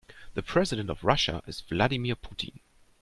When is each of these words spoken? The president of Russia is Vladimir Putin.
The 0.33 0.41
president 0.41 0.89
of 0.89 1.03
Russia 1.03 1.43
is 1.45 1.61
Vladimir 1.61 2.15
Putin. 2.15 2.61